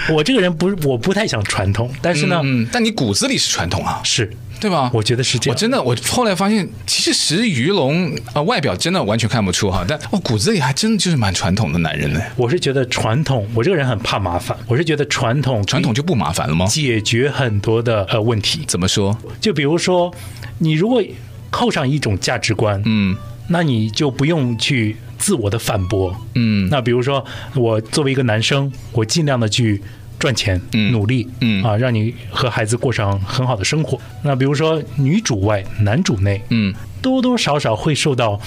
[0.09, 4.31] 我， 我这个人不是，我不太想传统，但是呢，嗯，但你骨子里是传统啊，是。
[4.61, 4.90] 对吧？
[4.92, 5.55] 我觉得是这样。
[5.55, 12.20] 我真的，我后来发现，其实石鱼龙啊，外表真的完全看不出哈，但我骨子里还真的就是蛮传统的男人呢。
[12.37, 14.57] 我是觉得传统，我这个人很怕麻烦。
[14.68, 16.66] 我是觉得传统，传统就不麻烦了吗？
[16.66, 18.62] 解决很多的呃问题。
[18.66, 19.16] 怎么说？
[19.40, 20.12] 就比如说，
[20.59, 21.03] 你如果
[21.51, 23.16] 扣上一种价值观，嗯，
[23.49, 26.68] 那你就不用去自我的反驳，嗯。
[26.70, 29.83] 那比如说，我作为一个男生，我尽量的去。
[30.20, 33.98] 赚钱，嗯努力，嗯啊，让你和孩子过上很好的生活。
[34.22, 38.38] 那比如说，女主外，男主内，嗯，多多少少会受到，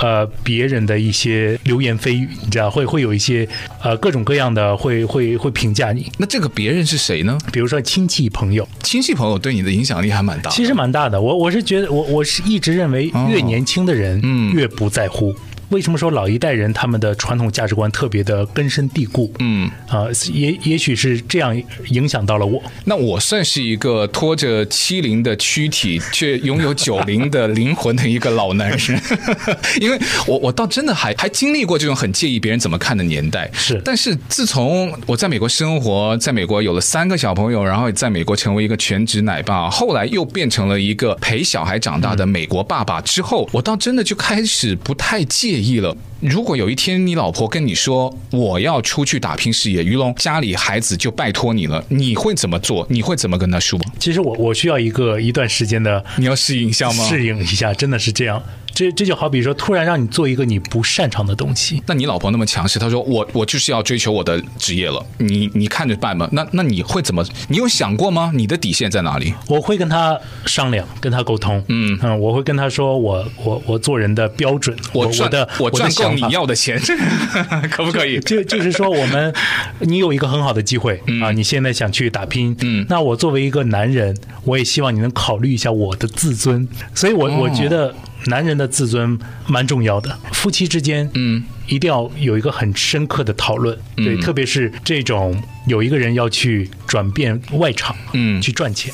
[0.00, 3.46] 呃，别人的一些流言蜚语，你知道，会会有一些
[3.82, 6.10] 呃各种各样的会会会评价你。
[6.18, 7.36] 那这个别人是谁呢？
[7.52, 10.48] 比如说亲戚朋友，亲戚朋友对你的影响力还蛮大。
[10.52, 11.20] 其实蛮大的。
[11.20, 15.34] 我我是觉得，我我是一直认为，越年轻的人，嗯，越不在乎。
[15.70, 19.32] 为什么说老一代人他们的传统价值观特别的根深蒂固？
[19.38, 22.62] 嗯啊，也也许是这样影响到了我。
[22.84, 29.00] 那我算是一个拖着七零的躯体却拥有九零的灵魂的一个老男人，
[29.80, 33.50] 因为我我倒真的还还经历过这种很介意别人怎么看的年代。
[33.52, 45.68] 是，但是自从我在美国生活，在美国有了三个小朋友，然后在美国成为一个全职奶爸，后来又变成了一个陪小孩长大的美国爸爸之后，我倒真的就开始不太介意。
[45.68, 45.94] 意了。
[46.20, 52.86] 如果有一天你老婆跟你说，我要出去打拼事业，于龙家里孩子就拜托你了，你会怎么做？
[52.88, 53.78] 你会怎么跟她说？
[53.98, 57.04] 其实我我需要一个一段时间的，你要适应一下吗？
[57.04, 58.42] 适应一下，真的是这样。
[58.78, 66.28] 这这就好比说，突然让你做一个你不擅长的东西，那你老婆那么强势，她说我我就是要追求我的职业了，你你看着办吧。
[66.30, 67.24] 那那你会怎么？
[67.48, 68.30] 你有想过吗？
[68.32, 69.34] 你的底线在哪里？
[69.48, 71.60] 我会跟她商量，跟她沟通。
[71.66, 76.80] 嗯嗯，我会跟她说，我我我做人的标准，我赚我的我赚够你要的钱，
[77.72, 78.20] 可不可以？
[78.20, 79.34] 就就是说，我们
[79.80, 87.92] 你有一个很好的机会啊，你现在想去打拼，嗯，那我作为一个男人，我也希望你能考虑一下我的自尊，所以我我觉得。
[88.26, 98.92] 男人的自尊蛮重要的，夫妻之间，嗯，一定要有一个很深刻的讨论，嗯、对，特别是这种有一个人要去转变外场，嗯，去赚钱。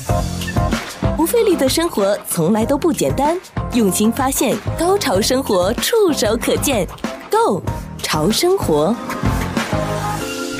[1.17, 3.37] 不费力的生活从来都不简单，
[3.73, 6.87] 用心发现，高潮生活触手可见
[7.29, 7.63] ，Go
[8.01, 8.95] 潮生活。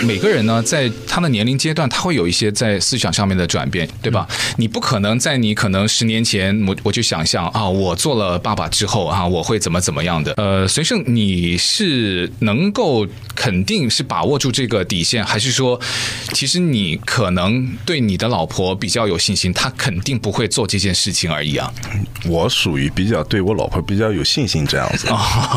[0.06, 4.28] 每个人呢，在他的年龄阶段，他会有一些在思想上面的转变，对吧？
[4.30, 10.34] 嗯、你不可能在你可能十年前，我我就想象啊，我做了爸爸之后啊，我会怎么怎么样的。
[10.38, 15.80] 呃，随胜，你是能够肯定是把握住这个底线，还是说，
[16.34, 21.72] 其实你可能对你的老婆比较有信心，她肯定不会做这件事情而已啊？
[22.28, 25.08] 我属于比较对我老婆比较有信心这样子，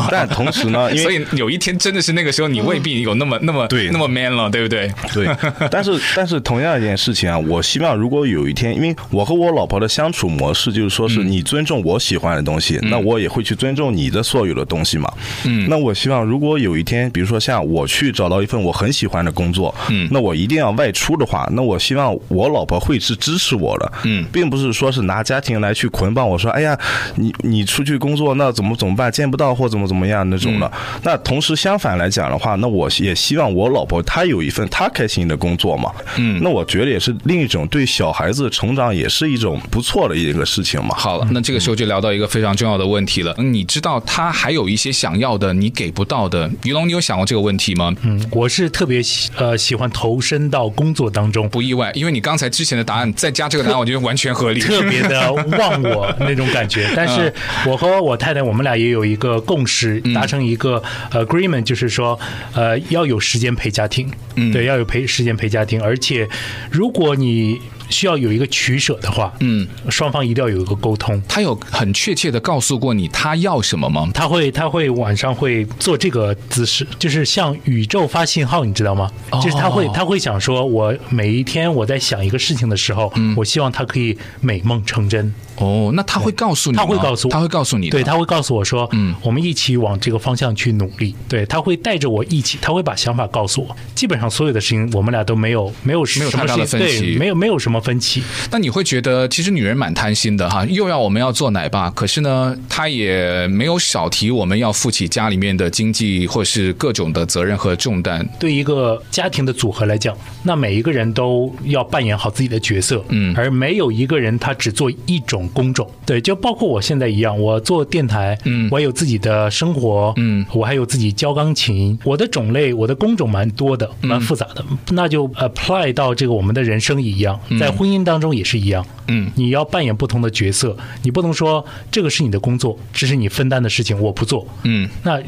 [0.09, 4.91] 但同时呢，因为 所以有一天真的是那个时候，你未必有那么、嗯、那么对那么 man 了，对不对？
[5.13, 5.27] 对。
[5.69, 15.11] 但是但是同样一件事情啊，我希望如果有一天，因为我和我老婆的相处模式就是说是你尊重我喜欢的东西，嗯、那我也会去尊重你的所有的东西嘛。
[15.45, 15.67] 嗯。
[15.69, 26.77] 那我希望如果有一天，比如说像我去找到一份我很喜欢的工作，嗯，那我一定要外出的话，那我希望我老婆会是支持我的，嗯，并不是说是拿家庭来去捆绑我说，哎呀，
[27.15, 30.67] 你你出去工作那怎么怎么办，见不到或怎么怎么样那种的。
[30.67, 40.95] 嗯、那同时相反来讲的话，那我也希望我老婆她有一份他开心的工作嘛，嗯，那我觉得也是另一种对小孩子成长也是一种不错的一个事情嘛。
[40.95, 47.93] 好了，那这个时候就聊到一个非常重要的问题了，嗯，你知道他还有一些想要的你给不到的，于龙，你有想过这个问题吗？
[48.03, 56.89] 嗯，我是特别喜呃喜欢投身到工作当中，不意外，因为你刚才之前的答案再加这个答案，我觉得完全合理，特别的忘我那种感觉。
[56.95, 57.33] 但是
[57.65, 62.19] 我和我太太，我们俩也有一个共识，达成一个 agreement，就是说
[62.53, 66.27] 呃要有时间陪家庭，嗯，对，要有陪时间陪家庭，而且
[66.71, 67.59] 如果你。
[67.91, 71.19] 需要有一个取舍的话，嗯，双方一定要有一个沟通。
[71.27, 74.07] 他有很确切的告诉过你他要什么吗？
[74.13, 79.09] 他会，他会晚上会做这个姿势，就是向宇宙发信号，你知道吗？
[79.31, 85.33] 哦、就是他会，他会想说，我每一天我在想一个事情的时候，嗯，我希望他可以美梦成真。
[85.59, 91.13] 哦，那他会告诉你，他会告诉我，他会告诉你，对，他会告诉我说，嗯，我们一起往这个方向去努力。
[91.27, 93.75] 对，他会带着我一起，他会把想法告诉我。
[93.93, 98.23] 基本上所有的事情，我们俩都没有没有没有太大的分歧，对，没有没有什么分歧。
[98.49, 108.25] 那你会觉得，其实女人蛮贪心的哈，又要我们要做奶爸，可是呢，她也没有少提我们要负起家里面的经济或是各种的责任和重担。
[108.39, 116.19] 对一个家庭的组合来讲，那每一个人都要扮演好自己的角色，嗯，而没有一个人他只做一种工种，对。
[116.21, 124.63] 就包括我现在一样，我做电台，嗯，我有自己的生活，嗯，我还有自己教钢琴，我的种类，我的工种蛮多的，蛮复杂的。
[124.69, 135.19] 嗯、那就 apply 到这个我们的人生一样，在婚姻当中也是一样，嗯，你要扮演不同的角色，你不能说这个是你的工作，这是你分担的事情，我不做，嗯，那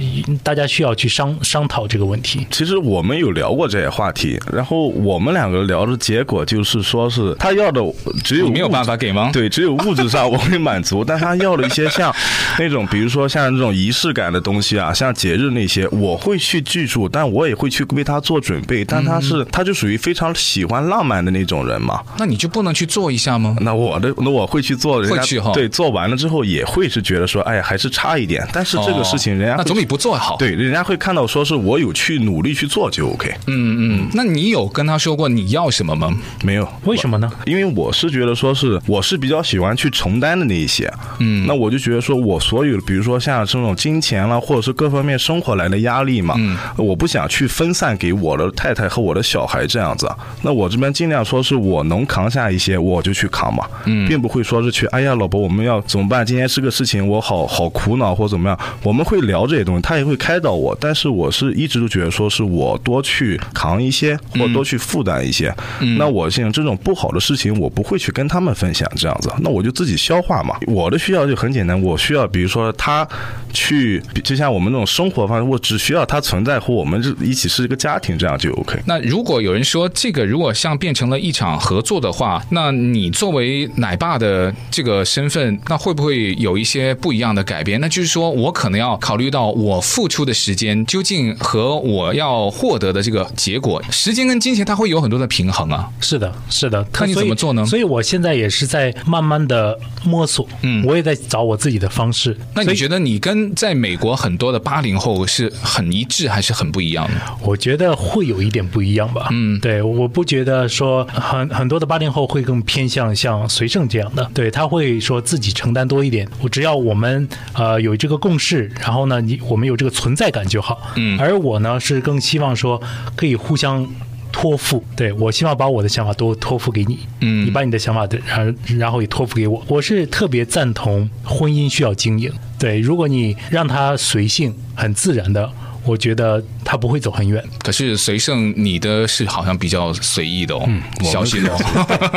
[0.44, 2.46] 大家需要去商商讨这个问题。
[2.52, 7.82] 其实我们有聊过这些话题，然后我们两个聊的结果就是说是他要的
[8.24, 9.30] 只有没有办法给吗？
[9.32, 11.04] 对，只有物质上我会满足。
[11.04, 12.14] 但他要了一些像
[12.60, 18.84] 那种，比如说像这种仪式感的东西啊，像节日那些，我会去记住，但我也会去为他做准备。
[18.86, 22.02] 但他是，他就属于非常喜欢浪漫的那种人嘛。
[22.18, 23.56] 那你就不能去做一下吗？
[23.62, 25.02] 那我的，那我会去做。
[25.02, 25.52] 会去哈？
[25.54, 28.46] 对，做完了之后也会是觉得说，哎呀，还是差一点。
[28.52, 30.36] 但是这个事情，人家那总比不做好。
[30.38, 33.34] 对，人家会看到说是我有去努力去做就 OK。
[33.48, 34.10] 嗯嗯。
[34.14, 36.12] 那你有跟他说过你要什么吗？
[36.44, 36.68] 没有。
[36.84, 37.32] 为什么呢？
[37.46, 40.92] 因为我是觉得说是我是比较喜欢去承担的那一些。
[41.20, 50.12] 嗯，那我就觉得说，我所有比如说像这种金钱啦，或者是各方面生活来的压力嘛，嗯，我不想去分散给我的太太和我的小孩这样子。
[50.42, 56.26] 那我这边尽量说是我能扛下一些，我就去扛嘛，嗯，并不会说是去，哎呀，老婆，我们要怎么办？
[56.26, 58.58] 今天是个事情，我好好苦恼或怎么样。
[58.82, 65.54] 我们会聊这些东西，他也会开导我，但是我是一直都觉得说是我多去扛一些，或多去负担一些。
[65.80, 70.56] 嗯，那我现在这种不好的事情，我不会去跟他们分享这样子，那我就自己消化嘛。
[70.68, 73.08] 我的需要就很简单，我需要比如说他
[73.54, 78.80] 去，就像我们那种生活方式，我只需要他存在和我们一起是一个家庭，这样就 OK。
[78.86, 87.80] 那如果有人说这个如果像变成了一场合作的话，那你作为奶爸的这个身份，那会不会有一些不一样的改变？
[87.82, 95.90] 那就是说我可能要考虑到我付出的时间究竟和我要获得的这个结果，时间跟金钱它会有很多的平衡啊。
[96.00, 96.84] 是的，是的。
[96.86, 97.66] 看你怎么做呢？
[97.66, 99.71] 所以，所以我现在也是在慢慢的
[100.04, 100.48] 摸索。
[100.62, 100.84] 嗯。
[100.86, 102.36] 我也在找我自己的方式。
[102.56, 107.14] 那你觉得你跟在美国很多的八零后是很一致，还是很不一样的？
[107.42, 109.28] 我觉得会有一点不一样吧。
[109.32, 114.30] 嗯，对，我不觉得说很很多的八零后会更偏向像随胜这样的。
[114.34, 116.28] 对，他会说自己承担多一点。
[116.42, 120.92] 我只要我们呃有这个共识，然后呢，你我们有这个存在感就好。
[120.96, 122.82] 嗯，而我呢是更希望说
[123.16, 123.88] 可以互相。
[124.32, 129.64] 托付，对，我希望把我的想法都托付给你，嗯，你把你的想法的，然然后也托付给我。
[129.68, 135.52] 我是特别赞同婚姻需要经营，对，如果你让他随性、很自然的。
[135.84, 137.44] 我觉得他不会走很远。
[137.60, 141.58] 可是随胜，你的是好像比较随意的哦，嗯，小心哦。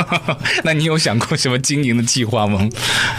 [0.64, 2.68] 那你有想过什么经营的计划吗？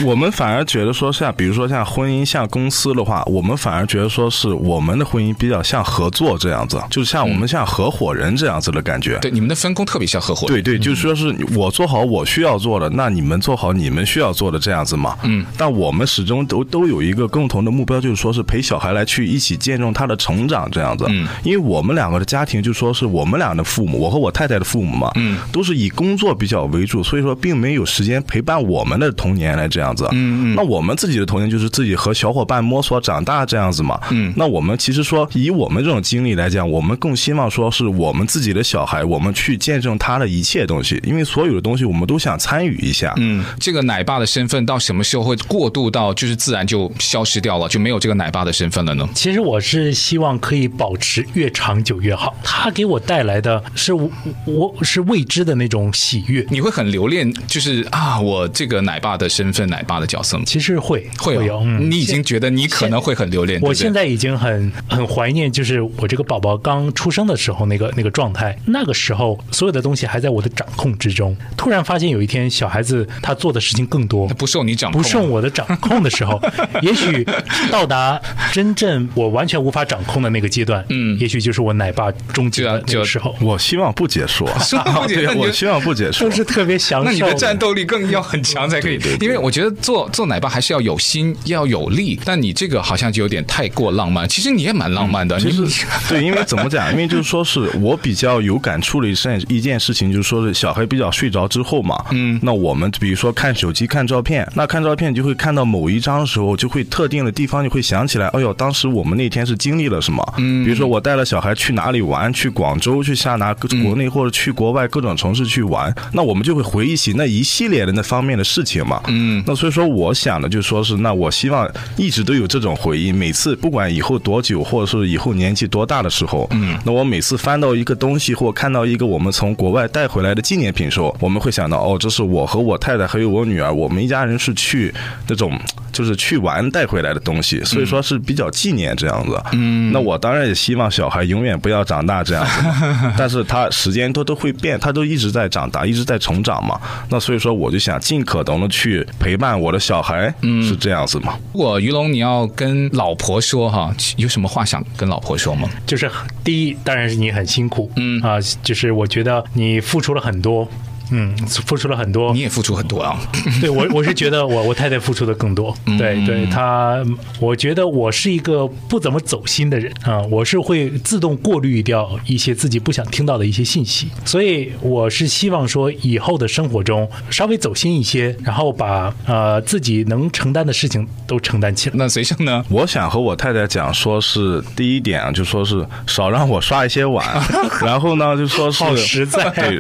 [0.04, 9.18] 我们反而觉得说像，比如说像婚姻像公司的话，我们反而觉得说是我们的婚姻比较像合作这样子，就是像我们像合伙人这样子的感觉。
[9.20, 10.56] 对，你们的分工特别像合伙人。
[10.56, 15.18] 对对，就是说是我做好我需要做的，那你们做好你们需要做的这样子嘛。
[15.24, 15.46] 嗯。
[15.58, 21.06] 但我们始终都都有一个共同的目标，就是说是陪小孩来去一起见证他的成长这样子。
[21.10, 21.28] 嗯。
[21.44, 30.08] 因为我们两个的家庭，就说是我们俩的父母，我和我太太的父母嘛，嗯，都是以工作比较为主，所以说并没有时间陪伴我们的童年来这样子。
[30.12, 30.56] 嗯嗯。
[30.56, 34.00] 那我们自己的童年就是自己和小伙伴摸索长大这样子嘛。
[34.10, 34.34] 嗯。
[34.36, 43.14] 那我们其实说以我们这种经历来讲，我们更希望说是我们自己的小孩，我们去见证他的一切东西，因为所有的东西我们都想参与一下。
[43.18, 43.44] 嗯。
[43.60, 49.08] 这个奶爸的身份到什么时候会过渡到就是自然就消失掉了，就没有这个奶爸的身份了呢？
[49.14, 52.36] 其实我是希望可以保持越长久越好。
[52.44, 54.10] 他给我带来的是我
[54.46, 56.46] 我是未知的那种喜悦。
[56.50, 60.44] 你会很留恋，就是啊，我这个奶爸的身份，奶爸的角色吗？
[60.48, 61.60] 其实会会有。
[61.60, 63.60] 嗯，你已经觉得你可能会很留恋。
[63.62, 68.58] 我现在已经很很怀念，就是我这个宝宝刚出生的时候那个那个状态。
[68.66, 71.36] 那个时候所有的东西还在我的掌控之中。
[71.58, 76.42] 突然发现有一天小孩子他做的事情更多，不受你掌控，不受我的掌控的时候，
[76.82, 77.26] 也许
[77.72, 78.20] 到达
[78.52, 83.36] 真正我完全无法掌控的那个阶段，嗯，也许就是我奶爸终结的那个时候。
[83.42, 84.48] 我希望不结束，
[85.08, 87.06] 对， 我希望不结束，就是特别享受。
[87.06, 92.20] 那你的战斗力更要很强才可以，因为我觉得做做奶爸还是要有心，要有力。
[92.24, 94.28] 但你这个好像就有点太过浪漫。
[94.28, 95.64] 其实你也蛮浪漫的，其实
[96.10, 96.92] 对，因为怎么讲？
[96.92, 110.34] 因为就是说是我比较有感触的一件一件事情，就是说是小孩比较睡着之后嘛，嗯，那我们比如说看手机看照片，那看照片就会看到某一张的时候，就会特定的地方就会想起来，哎呦，当时我们那天是经历了什么？
[110.38, 119.02] 嗯，比如说我带了小孩去哪里玩，去广州，去下拿国内或者去国外各种城市去玩，那我们就会回忆起那一系列的那方面的事情嘛。
[119.08, 134.94] 嗯，那所以说我想的就是说是，那我希望一直都有这种回忆，每次不管以后多久，或者是以后年纪多大的时候，嗯，那我每次翻到一个东西或看到一个我们从国外带回来的纪念品时候，我们会想到，哦，这是我和我太太还有我女儿，我们一家人是去
[135.28, 135.60] 那种。
[135.96, 139.42] 就是去玩带回来的东西，所以说是比较纪念这样子。
[139.54, 142.52] 嗯，那我当然也希望小孩永远不要长大这样子，
[143.18, 146.78] 但是他时间都都会变，他都一直在长大，一直在成长嘛。
[147.10, 151.40] 那所以说，我就想尽可能的去陪伴我的小孩，嗯，是这样子嘛。
[151.54, 155.70] 如果于龙你要跟老婆说哈，有什么话想跟老婆说吗？
[155.88, 156.12] 就是
[156.44, 160.68] 第一，当然是你很辛苦，嗯啊，就是我觉得你付出了很多。
[161.12, 163.20] 嗯，付出了很多，你也付出很多啊。
[163.62, 165.76] 对我，我是觉得我我太太付出的更多。
[165.98, 167.04] 对对，她，
[167.40, 174.08] 我觉得我是一个不怎么走心的人啊，我是会自动过滤掉一些自己不想听到的一些信息。
[174.26, 181.96] 所以我是希望说，以后的生活中稍微走心一些，然后把呃自己能承担的事情都承担起来。
[181.98, 182.64] 那随胜呢？
[182.70, 187.26] 我想和我太太讲，说是第一点啊，就说是少让我刷一些碗，
[187.82, 189.76] 然后呢，就说是好实在，对，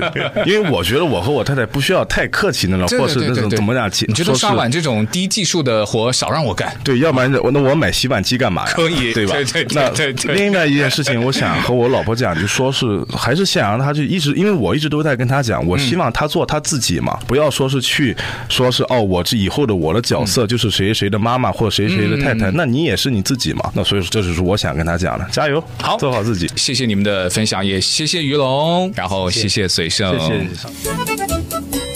[0.46, 1.16] 因为我觉得我。
[1.26, 3.90] 我和我太太不需要太客气那种，或是那种怎么样？
[4.08, 6.72] 你觉得刷碗这种低技术的活少让我干？
[6.84, 8.74] 对，要不然我那我买洗碗机干嘛呀？
[8.76, 9.34] 可以， 对吧？
[9.96, 10.14] 对对。
[10.26, 18.16] 那另外一件事情，我想和我老婆讲，就说是还是想让她去一直，因为我一直都在跟她讲，我希望她做她自己嘛，不要说是去
[18.48, 23.72] 说是哦，我这以后的我的角色就是谁谁的妈妈或谁谁的太太，那你也是你自己嘛。
[23.74, 26.48] 那所以说，这就是我想跟她讲的，加油，好，做好自己。
[26.56, 30.20] 谢谢你们的分享，也谢谢于龙，然后谢谢随胜。
[30.20, 31.05] 谢谢。
[31.06, 31.95] No hay.